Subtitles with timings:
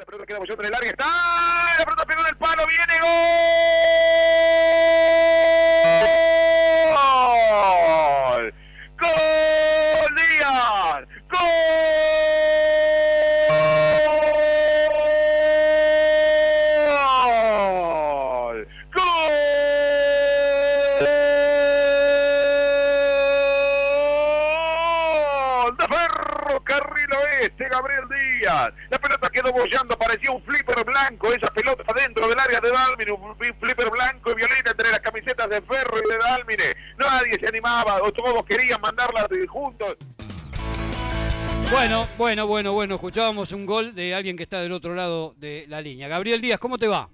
[0.00, 0.90] La pelota queda bollando en el área.
[0.92, 1.04] Está.
[1.78, 2.66] La pelota pegó en el palo.
[2.66, 3.79] Viene gol.
[29.60, 31.32] Bollando, parecía un flipper blanco.
[31.32, 35.48] Esa pelota dentro del área de Dalmine, un flipper blanco y violeta entre las camisetas
[35.48, 36.64] de Ferro y de Dalmine.
[36.98, 39.96] Nadie se animaba, o todos querían mandarla juntos.
[41.70, 45.66] Bueno, bueno, bueno, bueno, escuchábamos un gol de alguien que está del otro lado de
[45.68, 46.08] la línea.
[46.08, 47.08] Gabriel Díaz, ¿cómo te va?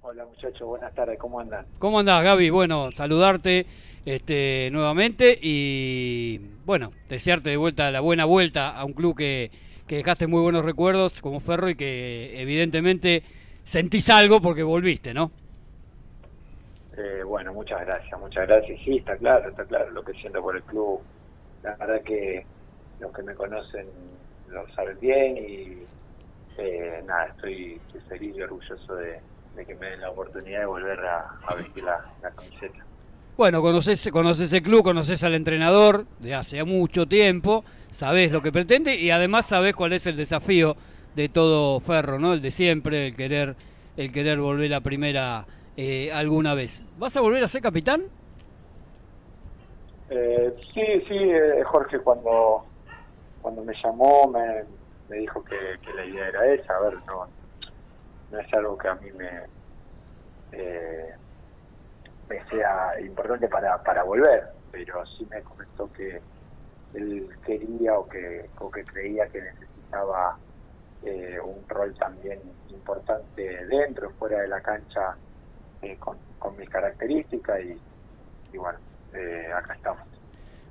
[0.00, 1.66] Hola muchachos, buenas tardes, ¿cómo andan?
[1.78, 2.48] ¿Cómo andás, Gaby?
[2.48, 3.66] Bueno, saludarte
[4.06, 9.50] este, nuevamente y, bueno, desearte de vuelta la buena vuelta a un club que,
[9.88, 13.24] que dejaste muy buenos recuerdos como Ferro y que evidentemente
[13.64, 15.32] sentís algo porque volviste, ¿no?
[16.96, 18.78] Eh, bueno, muchas gracias, muchas gracias.
[18.84, 21.00] Sí, está claro, está claro lo que siento por el club.
[21.62, 22.44] La verdad que
[23.00, 23.86] los que me conocen
[24.50, 25.78] lo saben bien y
[26.58, 29.20] eh, nada, estoy, feliz y orgulloso de,
[29.66, 32.87] que me den la oportunidad de volver a, vestir la camiseta.
[33.38, 38.50] Bueno, conoces, conoces el club, conoces al entrenador de hace mucho tiempo, sabés lo que
[38.50, 40.74] pretende y además sabés cuál es el desafío
[41.14, 42.32] de todo Ferro, ¿no?
[42.32, 43.54] El de siempre, el querer,
[43.96, 46.82] el querer volver a primera eh, alguna vez.
[46.98, 48.02] ¿Vas a volver a ser capitán?
[50.10, 52.64] Eh, sí, sí, eh, Jorge cuando
[53.40, 54.64] cuando me llamó me,
[55.08, 56.74] me dijo que, que la idea era esa.
[56.76, 57.28] A ver, no,
[58.32, 59.30] no es algo que a mí me,
[60.50, 61.14] eh,
[62.28, 66.20] me sea importante para, para volver, pero sí me comentó que
[66.94, 70.36] él quería o que, o que creía que necesitaba
[71.02, 72.40] eh, un rol también
[72.70, 75.16] importante dentro, fuera de la cancha,
[75.82, 76.16] eh, con,
[76.56, 77.76] mis características y,
[78.54, 78.78] y bueno,
[79.12, 80.02] eh, acá estamos.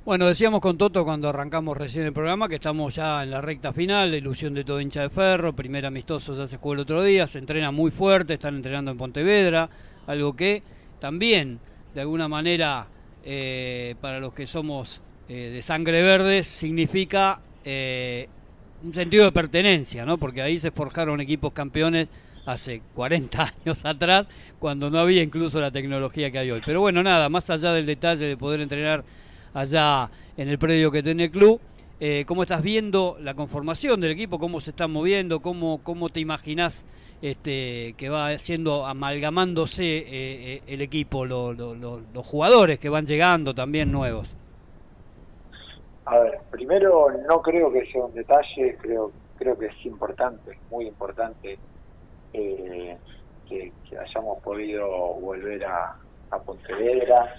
[0.04, 3.74] Bueno, decíamos con Toto cuando arrancamos recién el programa que estamos ya en la recta
[3.74, 7.04] final, la ilusión de todo hincha de ferro, primer amistoso ya se jugó el otro
[7.04, 9.70] día, se entrena muy fuerte, están entrenando en Pontevedra,
[10.08, 10.64] algo que
[11.00, 11.60] también
[11.94, 12.88] de alguna manera
[13.26, 18.30] eh, para los que somos eh, de sangre verde significa eh,
[18.84, 20.18] un sentido de pertenencia, ¿no?
[20.18, 22.08] Porque ahí se forjaron equipos campeones
[22.46, 24.28] hace 40 años atrás,
[24.60, 26.62] cuando no había incluso la tecnología que hay hoy.
[26.66, 29.04] Pero bueno, nada, más allá del detalle de poder entrenar
[29.54, 31.60] allá en el predio que tiene el club.
[32.00, 34.38] Eh, ¿Cómo estás viendo la conformación del equipo?
[34.40, 35.42] ¿Cómo se está moviendo?
[35.42, 36.86] ¿Cómo, cómo te imaginas
[37.22, 42.90] este, que va siendo amalgamándose eh, eh, el equipo, lo- lo- lo- los jugadores que
[42.90, 44.38] van llegando también nuevos?
[46.06, 50.88] A ver, primero no creo que sea un detalle, creo creo que es importante, muy
[50.88, 51.60] importante
[52.34, 53.00] eh,
[53.46, 54.88] que, que hayamos podido
[55.20, 55.96] volver a,
[56.32, 57.32] a Pontevedra.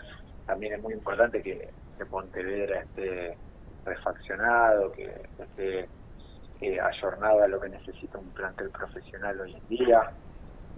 [0.46, 3.38] También es muy importante que, que Pontevedra esté
[3.88, 5.04] refaccionado, que
[5.38, 5.88] esté
[6.60, 10.10] eh, ayornado a lo que necesita un plantel profesional hoy en día.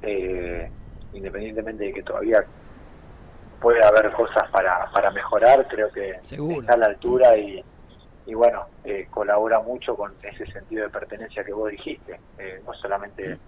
[0.03, 0.71] Eh,
[1.12, 2.44] independientemente de que todavía
[3.60, 6.60] puede haber cosas para, para mejorar, creo que Seguro.
[6.60, 7.62] está a la altura y,
[8.26, 12.72] y bueno, eh, colabora mucho con ese sentido de pertenencia que vos dijiste, eh, no
[12.75, 13.38] solamente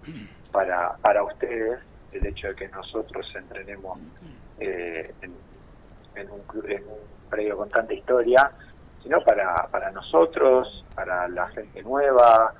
[0.51, 1.79] para, para ustedes,
[2.11, 3.97] el hecho de que nosotros entrenemos
[4.59, 5.33] eh, en,
[6.15, 8.51] en un, en un predio con tanta historia,
[9.03, 12.53] sino para, para nosotros, para la gente nueva,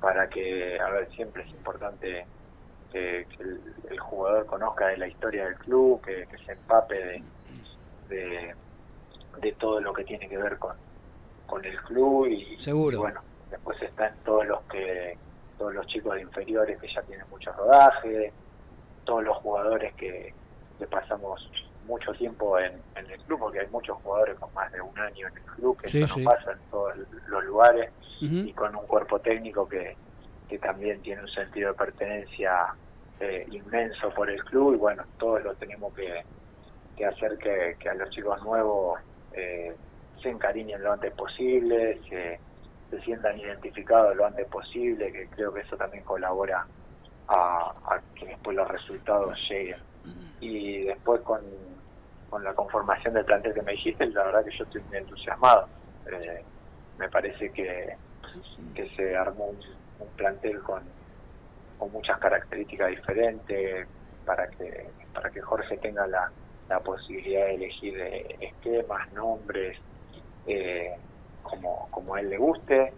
[0.00, 2.24] para que, a ver, siempre es importante
[2.92, 6.94] que, que el, el jugador conozca de la historia del club, que, que se empape
[6.94, 7.22] de,
[8.08, 8.54] de,
[9.40, 10.76] de todo lo que tiene que ver con,
[11.46, 12.96] con el club y, Seguro.
[12.96, 13.20] y bueno,
[13.50, 15.18] después están todos los que
[15.58, 18.32] todos los chicos de inferiores que ya tienen mucho rodaje,
[19.04, 20.32] todos los jugadores que,
[20.78, 21.50] que pasamos
[21.90, 25.26] mucho tiempo en, en el club, porque hay muchos jugadores con más de un año
[25.28, 26.22] en el club, que Sí, eso sí.
[26.22, 26.92] no pasa en todos
[27.28, 27.90] los lugares,
[28.20, 29.96] y con un cuerpo técnico que,
[30.48, 32.52] que también tiene un sentido de pertenencia
[33.18, 36.22] eh, inmenso por el club, y bueno, todos lo tenemos que,
[36.96, 39.00] que hacer que, que a los chicos nuevos
[39.32, 39.74] eh,
[40.22, 42.38] se encariñen lo antes posible, se,
[42.90, 46.66] se sientan identificados lo antes posible, que creo que eso también colabora
[47.28, 49.78] a, a que después los resultados lleguen.
[50.40, 51.40] Y después con,
[52.30, 55.68] con la conformación del plantel que me dijiste, la verdad que yo estoy muy entusiasmado.
[56.10, 56.42] Eh,
[56.98, 57.96] me parece que,
[58.96, 60.82] se armó un, plantel con,
[61.92, 63.86] muchas características diferentes
[64.24, 66.30] para que para que Jorge tenga la,
[66.68, 69.76] la posibilidad de elegir eh, esquemas, nombres,
[70.46, 70.94] eh,
[71.42, 72.92] como, como a él le guste.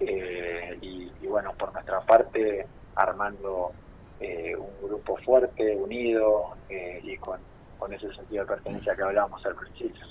[0.00, 2.66] eh, y, bueno, por nuestra parte,
[2.96, 3.72] armando
[4.20, 7.40] un grupo fuerte, unido y con,
[7.82, 10.06] con ese sentido de pertenencia que hablábamos al principio.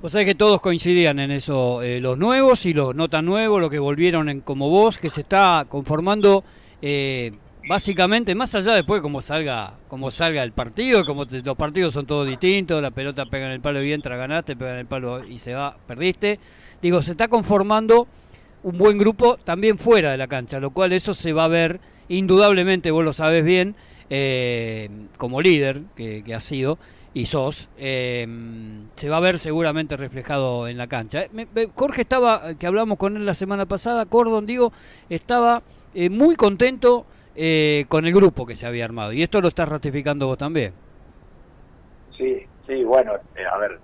[0.00, 3.70] O sea que todos coincidían en eso, los nuevos y los no tan nuevos, los
[3.70, 6.44] que volvieron en, como vos, que se está conformando
[6.80, 7.32] eh,
[7.68, 12.28] básicamente, más allá después como salga, como salga el partido, como los partidos son todos
[12.28, 15.38] distintos, la pelota pega en el palo y entra, ganaste, pega en el palo y
[15.38, 16.38] se va, perdiste.
[16.80, 18.06] Digo, se está conformando
[18.62, 21.80] un buen grupo también fuera de la cancha, lo cual eso se va a ver
[22.08, 23.74] indudablemente, vos lo sabes bien,
[24.10, 26.78] eh, como líder que, que has sido
[27.18, 28.26] y sos, eh,
[28.94, 31.26] se va a ver seguramente reflejado en la cancha.
[31.74, 34.72] Jorge estaba, que hablamos con él la semana pasada, Cordon, digo,
[35.08, 35.62] estaba
[36.10, 37.06] muy contento
[37.40, 39.12] eh, con el grupo que se había armado.
[39.12, 40.72] Y esto lo estás ratificando vos también.
[42.16, 43.78] Sí, sí, bueno, eh, a ver,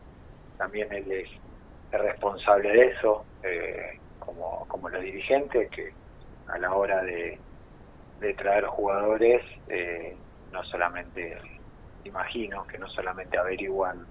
[0.58, 1.28] también él es,
[1.92, 5.92] responsable de eso, eh, como, como los dirigentes, que
[6.48, 7.38] a la hora de,
[8.18, 9.40] de traer jugadores,
[10.50, 11.38] no solamente,
[12.04, 14.06] imagino, que no solamente averiguan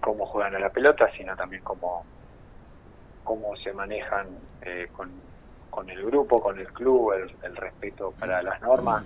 [0.00, 2.04] cómo juegan a la pelota, sino también cómo,
[3.22, 4.26] cómo se manejan
[4.96, 5.12] con
[5.78, 7.12] con el grupo, con el club,
[7.42, 9.04] el, respeto para las normas.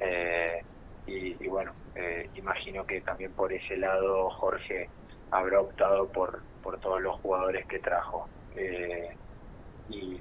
[0.00, 0.62] Eh,
[1.06, 4.88] y, bueno, eh, imagino que también por ese lado Jorge
[5.30, 8.28] habrá optado por, por todos los jugadores que trajo.
[8.54, 9.14] Eh,
[9.90, 10.18] y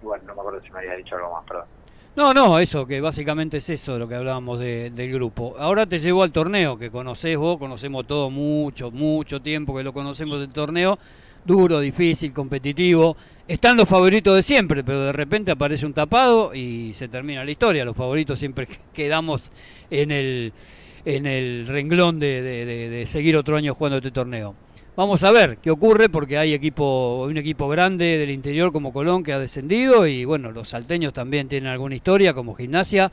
[0.00, 1.66] bueno, no me acuerdo si me había dicho algo más, perdón.
[2.14, 5.54] No, no, eso, que básicamente es eso lo que hablábamos del grupo.
[5.58, 9.94] Ahora te llevo al torneo, que conocés vos, conocemos todo mucho, mucho tiempo que lo
[9.94, 10.98] conocemos del torneo,
[11.44, 13.16] duro, difícil, competitivo
[13.48, 17.50] están los favoritos de siempre, pero de repente aparece un tapado y se termina la
[17.50, 17.84] historia.
[17.84, 19.50] Los favoritos siempre quedamos
[19.90, 20.52] en el,
[21.04, 24.54] en el renglón de, seguir otro año jugando este torneo.
[24.94, 29.22] Vamos a ver qué ocurre porque hay equipo, un equipo grande del interior como Colón
[29.22, 33.10] que ha descendido y bueno, los salteños también tienen alguna historia como gimnasia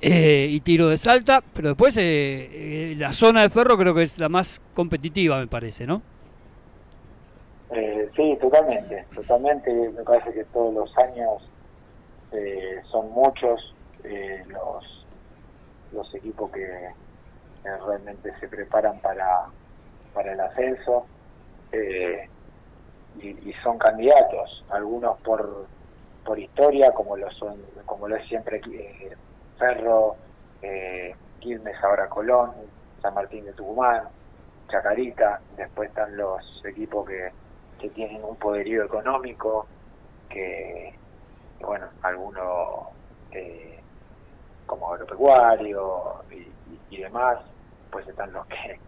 [0.00, 2.02] eh, y tiro de salta, pero después eh,
[2.92, 6.00] eh, la zona de ferro creo que es la más competitiva me parece, ¿no?
[7.70, 9.72] Eh, sí, totalmente, totalmente.
[9.72, 11.42] Me parece que todos los años
[12.92, 13.74] son muchos
[14.48, 15.06] los,
[15.92, 16.68] los equipos que
[17.64, 19.46] realmente se preparan para,
[20.14, 21.06] para el ascenso
[21.72, 25.66] y, son candidatos, algunos por,
[26.24, 28.60] por historia, como lo son, como lo es siempre
[29.58, 30.16] Ferro,
[31.40, 32.52] Quilmes ahora Colón,
[33.02, 34.02] San Martín de Tucumán,
[34.68, 37.30] Chacarita, después están los equipos que
[37.78, 39.66] que tienen un poderío económico,
[40.28, 40.94] que,
[41.60, 42.88] bueno, algunos
[43.32, 43.80] eh,
[44.66, 47.38] como agropecuario y, y, demás,
[47.90, 48.80] pues están los que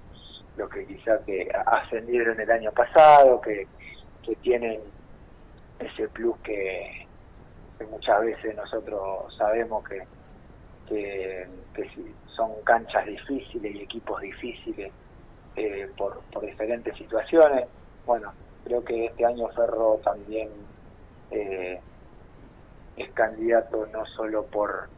[0.58, 3.66] los que quizás que ascendieron el año pasado, que,
[4.22, 4.80] que tienen
[5.78, 7.06] ese plus que,
[7.88, 10.02] muchas veces nosotros sabemos que,
[10.88, 11.46] que,
[12.36, 14.92] son canchas difíciles y equipos difíciles
[15.56, 17.66] eh, por, por diferentes situaciones.
[18.06, 18.32] Bueno,
[18.64, 20.48] creo que este año Ferro también
[21.30, 21.80] eh,
[22.96, 24.88] es candidato no solo por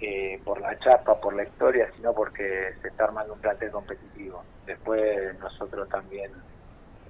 [0.00, 4.42] eh, por la chapa, por la historia, sino porque se está armando un plantel competitivo.
[4.66, 6.32] Después nosotros también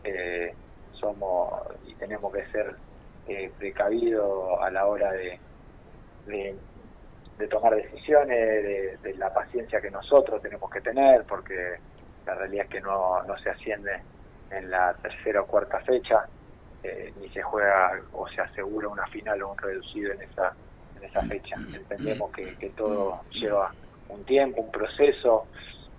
[0.05, 0.55] eh,
[0.93, 2.75] somos y tenemos que ser
[3.59, 5.39] precavidos a la hora de,
[6.27, 11.79] de, tomar decisiones, de, la paciencia que nosotros tenemos que tener, porque
[12.27, 14.03] la realidad es que no, no se asciende
[14.51, 16.27] en la tercera o cuarta fecha,
[16.83, 20.55] eh, ni se juega o se asegura una final o un reducido en esa,
[21.03, 21.57] esa fecha.
[21.75, 23.73] Entendemos que, todo lleva
[24.09, 25.47] un tiempo, un proceso,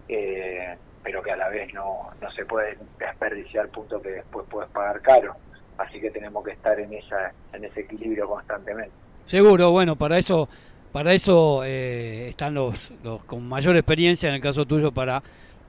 [0.07, 4.69] eh, pero que a la vez no, no se puede desperdiciar punto que después puedes
[4.71, 5.35] pagar caro.
[5.77, 8.91] Así que tenemos que estar en esa en ese equilibrio constantemente.
[9.25, 10.49] Seguro, bueno, para eso
[10.91, 15.23] para eso eh, están los, los con mayor experiencia, en el caso tuyo, para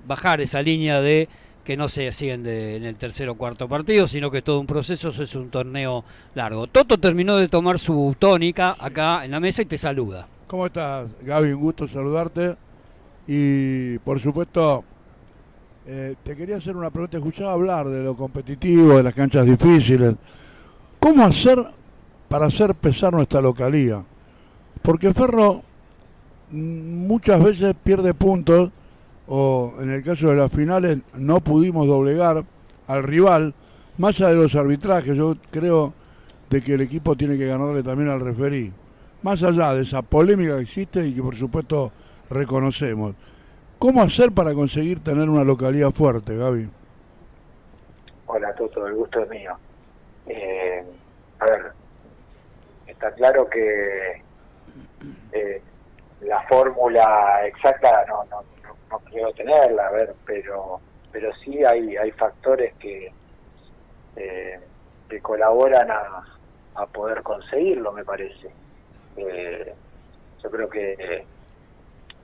[0.04, 1.28] bajar esa línea de
[1.64, 4.66] que no se asciende en el tercer o cuarto partido, sino que es todo un
[4.66, 6.04] proceso, eso es un torneo
[6.34, 6.66] largo.
[6.66, 10.26] Toto terminó de tomar su tónica acá en la mesa y te saluda.
[10.46, 11.52] ¿Cómo estás, Gaby?
[11.52, 12.56] Un gusto saludarte.
[13.26, 14.84] Y por supuesto,
[15.86, 17.16] eh, te quería hacer una pregunta.
[17.16, 20.14] Escuchaba hablar de lo competitivo, de las canchas difíciles.
[20.98, 21.64] ¿Cómo hacer
[22.28, 24.02] para hacer pesar nuestra localía?
[24.82, 25.62] Porque Ferro
[26.50, 28.70] mm, muchas veces pierde puntos
[29.34, 32.44] o en el caso de las finales no pudimos doblegar
[32.86, 33.54] al rival,
[33.96, 35.94] más allá de los arbitrajes, yo creo
[36.50, 38.70] de que el equipo tiene que ganarle también al referí,
[39.22, 41.90] más allá de esa polémica que existe y que por supuesto
[42.28, 43.14] reconocemos.
[43.78, 46.68] ¿Cómo hacer para conseguir tener una localidad fuerte, Gaby?
[48.26, 49.56] Hola Toto, el gusto es mío.
[50.26, 50.84] Eh,
[51.38, 51.72] a ver,
[52.86, 54.22] está claro que
[55.32, 55.62] eh,
[56.20, 58.51] la fórmula exacta no, no,
[58.92, 60.80] no, quiero tenerla, a ver, pero
[61.10, 63.12] pero sí hay hay factores que
[64.16, 64.60] eh,
[65.08, 68.50] que colaboran a, poder conseguirlo, me parece.
[69.16, 69.74] Eh,
[70.42, 71.24] yo creo que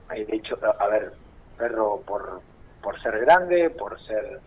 [0.09, 1.13] hay de hecho, a ver,
[1.57, 2.41] Perro por,
[2.81, 4.39] por ser grande, por ser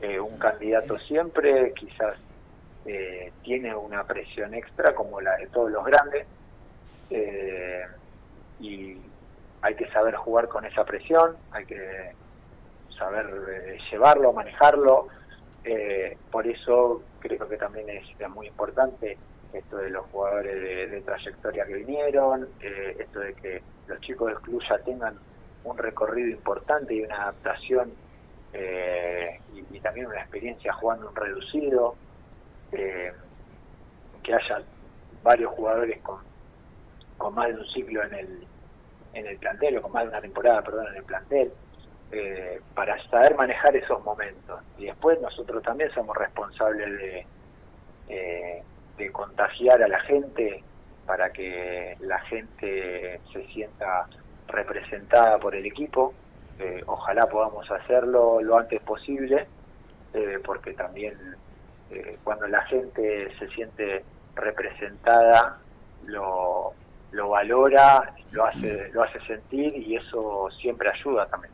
[0.00, 2.16] eh, un candidato siempre, quizás
[2.86, 6.26] eh, tiene una presión extra como la de todos los grandes
[7.10, 7.82] eh,
[8.60, 8.96] y
[9.62, 12.12] hay que saber jugar con esa presión, hay que
[12.98, 13.26] saber
[13.90, 15.08] llevarlo, manejarlo.
[16.30, 19.18] por eso creo que también es, muy importante
[19.52, 24.62] esto de los jugadores de, trayectoria que vinieron, esto de que los chicos del club
[24.68, 25.18] ya tengan
[25.64, 27.92] un recorrido importante y una adaptación
[28.52, 31.94] eh, y, también una experiencia jugando un reducido,
[32.72, 33.12] eh,
[34.22, 34.62] que haya
[35.22, 36.18] varios jugadores con,
[37.16, 38.46] con más de un ciclo en el,
[39.14, 41.52] en el plantel o con más de una temporada, perdón, en el plantel,
[42.12, 44.60] eh, para saber manejar esos momentos.
[44.78, 47.26] Y después nosotros también somos responsables
[48.08, 48.62] de,
[48.98, 50.62] de contagiar a la gente
[51.06, 54.06] para que la gente se sienta
[54.46, 56.14] representada por el equipo.
[56.58, 59.46] Eh, ojalá podamos hacerlo lo antes posible,
[60.12, 61.14] eh, porque también
[61.90, 65.58] eh, cuando la gente se siente representada,
[66.04, 66.74] lo,
[67.12, 71.52] lo valora, lo hace, lo hace sentir y eso siempre ayuda también.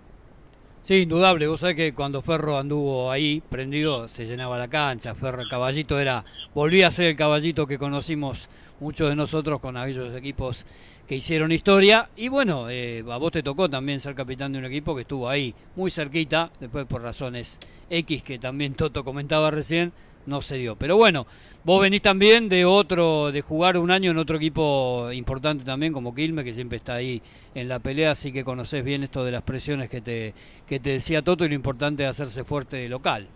[0.83, 1.49] Sí, indudable.
[1.49, 5.15] Vos sabés que cuando Ferro anduvo ahí, prendido, se llenaba la cancha.
[5.17, 8.49] Ferro, el caballito era, volvía a ser el caballito que conocimos
[8.79, 10.65] muchos de nosotros con aquellos equipos
[11.09, 12.11] que hicieron historia.
[12.17, 15.29] Y bueno, eh, a vos te tocó también ser capitán de un equipo que estuvo
[15.29, 17.59] ahí muy cerquita, después por razones
[17.91, 19.93] X que también Toto comentaba recién,
[20.27, 20.77] no se dio.
[20.77, 21.27] Pero bueno,
[21.65, 26.15] vos venís también de otro, de jugar un año en otro equipo importante también como
[26.15, 27.23] Quilme, que siempre está ahí
[27.55, 30.35] en la pelea, así que conocés bien esto de las presiones que te,
[30.69, 33.27] que te decía Toto y lo importante es hacerse fuerte local.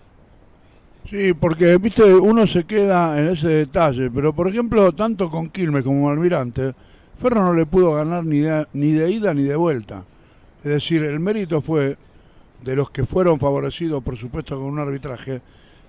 [1.08, 5.82] Sí, porque viste, uno se queda en ese detalle, pero por ejemplo, tanto con Quilmes
[5.82, 6.74] como Almirante,
[7.20, 10.04] Ferro no le pudo ganar ni de, ni de ida ni de vuelta.
[10.62, 11.96] Es decir, el mérito fue
[12.62, 15.40] de los que fueron favorecidos, por supuesto, con un arbitraje,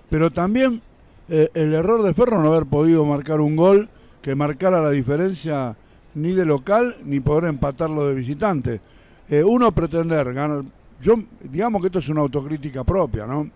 [0.08, 0.80] pero también
[1.28, 3.88] eh, el error de Ferro no haber podido marcar un gol
[4.20, 5.76] que marcara la diferencia
[6.14, 8.80] ni de local ni poder empatarlo de visitante.
[9.28, 10.62] Eh, uno pretender ganar,
[11.00, 13.50] yo digamos que esto es una autocrítica propia, ¿no?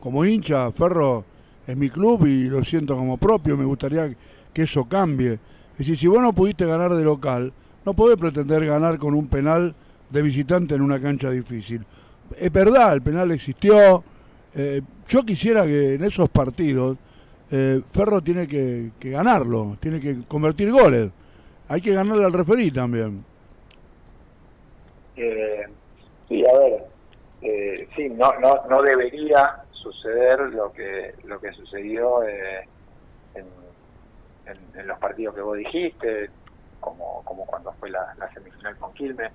[0.00, 1.24] Como hincha, Ferro
[1.66, 4.14] es mi club y lo siento como propio, me gustaría
[4.52, 5.38] que eso cambie
[5.80, 7.54] es decir, si vos no pudiste ganar de local,
[7.86, 9.74] no podés pretender ganar con un penal
[10.10, 11.86] de visitante en una cancha difícil.
[12.36, 14.04] Es verdad, el penal existió.
[14.54, 16.98] Eh, yo quisiera que en esos partidos
[17.50, 21.10] eh, Ferro tiene que, ganarlo, tiene que convertir goles.
[21.68, 23.24] Hay que ganarle al referí también.
[25.16, 25.66] Eh,
[26.28, 26.86] sí, a ver,
[27.96, 32.68] sí, no, no, no debería suceder lo que lo que sucedió en
[34.74, 36.30] en, los partidos que vos dijiste,
[36.80, 39.32] como, como cuando fue la, semifinal con Quilmes.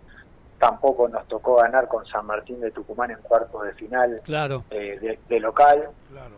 [0.59, 4.63] Tampoco nos tocó ganar con San Martín de Tucumán en cuartos de final claro.
[4.69, 5.89] Eh, de, local,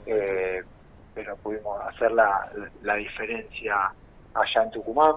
[0.08, 0.64] eh,
[1.18, 2.48] pero pudimos hacer la,
[2.84, 3.92] la diferencia
[4.36, 5.16] allá en Tucumán.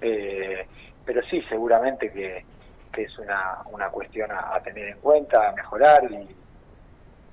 [0.00, 0.66] Eh,
[1.04, 2.42] pero sí, seguramente que,
[2.90, 6.34] que es una, una cuestión a, tener en cuenta, a mejorar y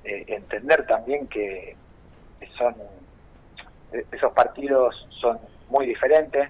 [0.03, 1.77] entender también que
[2.57, 2.75] son
[4.12, 6.50] esos partidos son muy diferentes,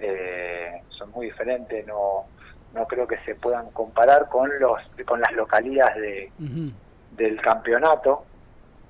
[0.00, 2.26] eh, son muy diferentes, no,
[2.74, 6.72] no creo que se puedan comparar con los con las localidades de,
[7.12, 8.24] del campeonato,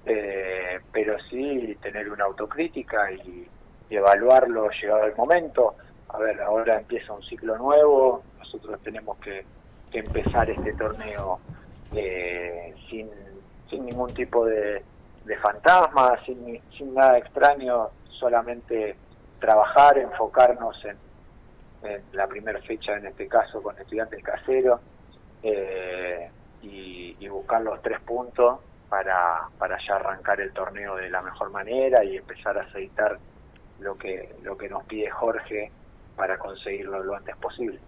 [0.06, 3.48] eh, pero sí tener una autocrítica y,
[3.90, 5.76] evaluarlo llegado el momento.
[6.08, 9.44] A ver, ahora empieza un ciclo nuevo, nosotros tenemos que,
[9.92, 11.38] empezar este torneo
[11.94, 13.08] eh, sin,
[13.70, 14.82] ningún tipo de,
[15.24, 18.96] de fantasmas, sin, sin nada extraño, solamente
[19.38, 20.96] trabajar, enfocarnos en,
[22.12, 24.80] la primera fecha, en este caso con estudiantes caseros,
[25.42, 26.30] eh,
[26.62, 28.60] y, buscar los tres puntos
[28.94, 33.18] para, para ya arrancar el torneo de la mejor manera y empezar a aceitar
[33.80, 35.72] lo que, lo que nos pide Jorge
[36.14, 37.80] para conseguirlo lo antes posible.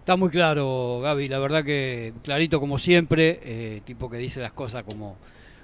[0.00, 4.50] Está muy claro, Gaby, la verdad que clarito como siempre, eh, tipo que dice las
[4.50, 5.18] cosas como,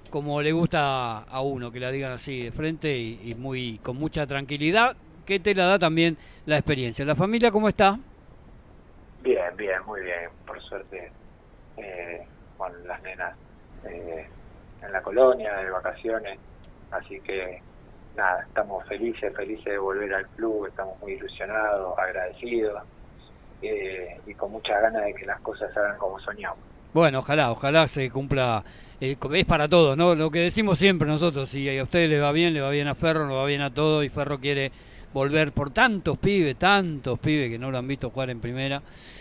[0.08, 4.24] como le gusta a uno, que la digan así de frente y, muy con mucha
[4.24, 7.04] tranquilidad, que te la da también la experiencia.
[7.04, 7.98] ¿La familia cómo está?
[9.24, 11.10] Bien, bien, muy bien, por suerte,
[11.76, 12.24] eh,
[12.56, 13.36] con las nenas
[13.84, 14.28] eh,
[14.82, 16.38] en la colonia, de vacaciones,
[16.90, 17.60] así que
[18.16, 22.82] nada, estamos felices, felices de volver al club, estamos muy ilusionados, agradecidos
[23.62, 26.58] eh, y con muchas ganas de que las cosas se hagan como soñamos.
[26.92, 28.64] Bueno, ojalá, ojalá se cumpla.
[29.00, 30.14] Eh, es para todos, ¿no?
[30.14, 32.94] Lo que decimos siempre nosotros, si a ustedes les va bien, le va bien a
[32.94, 34.72] Ferro, le va bien a todo y Ferro quiere
[35.12, 38.80] volver por tantos pibes, tantos pibes que no lo han visto jugar en primera.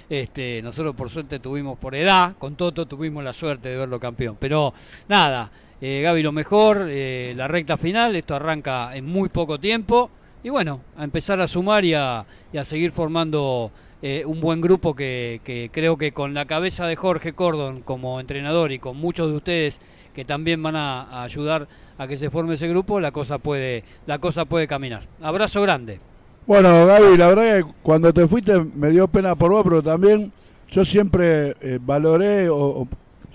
[0.09, 4.37] Este, nosotros por suerte tuvimos por edad, con Toto tuvimos la suerte de verlo campeón.
[4.39, 4.73] Pero
[5.07, 10.09] nada, eh, Gaby lo mejor, eh, la recta final, esto arranca en muy poco tiempo.
[10.43, 12.25] Y bueno, a empezar a sumar y a,
[12.63, 13.71] seguir formando
[14.01, 18.71] eh, un buen grupo que, creo que con la cabeza de Jorge Cordon como entrenador
[18.71, 19.81] y con muchos de ustedes
[20.13, 24.19] que también van a, ayudar a que se forme ese grupo, la cosa puede, la
[24.19, 25.07] cosa puede caminar.
[25.19, 25.99] Abrazo grande.
[26.47, 30.31] Bueno, Gaby, la verdad que cuando te fuiste me dio pena por vos, pero también
[30.69, 32.87] yo siempre valoré, o,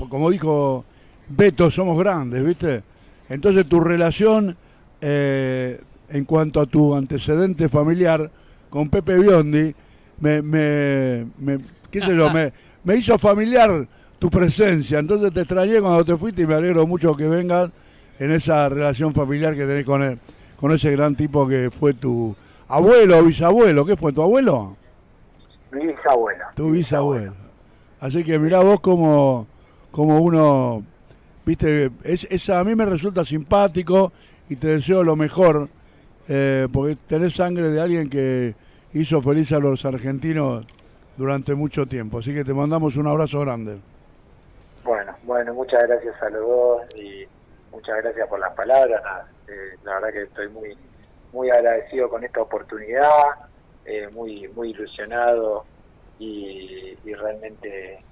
[0.08, 0.84] como dijo
[1.28, 2.84] Beto, somos grandes, ¿viste?
[3.28, 4.56] Entonces tu relación
[5.00, 8.30] eh, en cuanto a tu antecedente familiar
[8.68, 9.74] con Pepe Biondi,
[10.20, 11.58] me, me,
[11.90, 12.52] qué sé yo, me,
[12.84, 13.88] me hizo familiar
[14.20, 15.00] tu presencia.
[15.00, 17.70] Entonces te extrañé cuando te fuiste y me alegro mucho que vengas
[18.20, 20.18] en esa relación familiar que tenés con, él,
[20.56, 22.36] con ese gran tipo que fue tu
[22.70, 23.84] abuelo o bisabuelo.
[23.84, 24.76] ¿Qué fue, tu abuelo?
[25.72, 26.44] Mi bisabuelo.
[26.54, 27.34] Tu bisabuelo.
[28.00, 29.46] Así que mirá vos como,
[29.90, 30.82] como uno
[31.44, 34.12] viste, es, a mí me resulta simpático
[34.48, 35.68] y te deseo lo mejor,
[36.28, 38.54] eh, porque tenés sangre de alguien que
[38.94, 40.64] hizo feliz a los argentinos
[41.16, 42.18] durante mucho tiempo.
[42.18, 43.78] Así que te mandamos un abrazo grande.
[44.84, 47.26] Bueno, bueno, muchas gracias a los dos y
[47.70, 49.02] muchas gracias por las palabras.
[49.46, 50.76] Eh, la verdad que estoy muy
[51.32, 53.08] muy agradecido con esta oportunidad,
[53.84, 55.64] eh, muy muy ilusionado
[56.18, 58.02] y realmente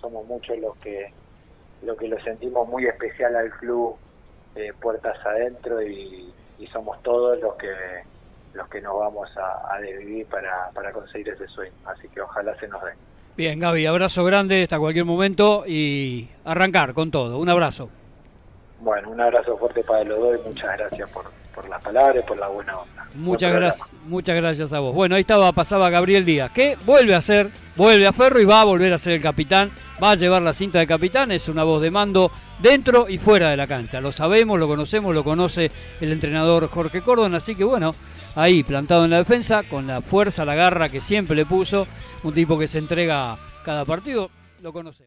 [0.00, 1.12] somos muchos los que
[1.82, 3.96] lo que lo sentimos muy especial al club,
[4.54, 6.32] eh, puertas adentro y,
[6.72, 7.72] somos todos los que
[8.54, 11.72] los que nos vamos a, a dividir para, para conseguir ese sueño.
[11.84, 12.90] Así que ojalá se nos dé.
[13.36, 17.38] Bien, Gaby, abrazo grande hasta cualquier momento y arrancar con todo.
[17.38, 17.88] Un abrazo.
[18.80, 22.38] Bueno, un abrazo fuerte para los dos y muchas gracias por, por las palabras por
[22.38, 23.08] la buena onda.
[23.14, 24.94] Muchas gracias, muchas gracias a vos.
[24.94, 28.60] Bueno, ahí estaba, pasaba Gabriel Díaz, que vuelve a ser, vuelve a Ferro y va
[28.60, 31.64] a volver a ser el capitán, va a llevar la cinta de capitán, es una
[31.64, 34.02] voz de mando dentro y fuera de la cancha.
[34.02, 37.94] Lo sabemos, lo conocemos, lo conoce el entrenador Jorge Cordon, así que bueno,
[38.34, 41.86] ahí plantado en la defensa, con la fuerza, la garra que siempre le puso,
[42.22, 45.04] un tipo que se entrega cada partido, lo conoce.